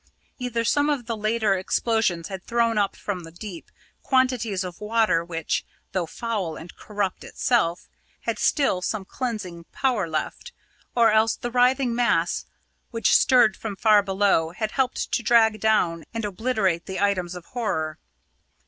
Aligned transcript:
Either 0.39 0.65
some 0.65 0.89
of 0.89 1.05
the 1.05 1.15
later 1.15 1.53
explosions 1.53 2.27
had 2.29 2.43
thrown 2.43 2.75
up 2.75 2.95
from 2.95 3.19
the 3.19 3.29
deep 3.29 3.69
quantities 4.01 4.63
of 4.63 4.81
water 4.81 5.23
which, 5.23 5.63
though 5.91 6.07
foul 6.07 6.55
and 6.55 6.75
corrupt 6.75 7.23
itself, 7.23 7.87
had 8.21 8.39
still 8.39 8.81
some 8.81 9.05
cleansing 9.05 9.63
power 9.65 10.07
left, 10.09 10.53
or 10.95 11.11
else 11.11 11.35
the 11.35 11.51
writhing 11.51 11.93
mass 11.93 12.47
which 12.89 13.15
stirred 13.15 13.55
from 13.55 13.75
far 13.75 14.01
below 14.01 14.49
had 14.49 14.71
helped 14.71 15.11
to 15.11 15.21
drag 15.21 15.59
down 15.59 16.03
and 16.15 16.25
obliterate 16.25 16.87
the 16.87 16.99
items 16.99 17.35
of 17.35 17.45
horror. 17.53 17.99